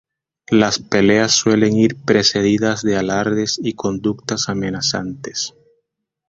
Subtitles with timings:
[0.49, 5.53] Las peleas suelen ir precedidas de alardes y conductas amenazantes.